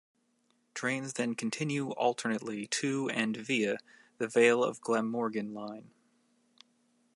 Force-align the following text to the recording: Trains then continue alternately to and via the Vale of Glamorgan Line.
Trains 0.73 1.13
then 1.13 1.35
continue 1.35 1.91
alternately 1.91 2.65
to 2.65 3.07
and 3.11 3.37
via 3.37 3.77
the 4.17 4.27
Vale 4.27 4.63
of 4.63 4.81
Glamorgan 4.81 5.53
Line. 5.53 5.91